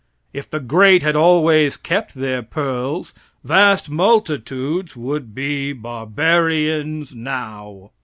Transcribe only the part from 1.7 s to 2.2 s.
kept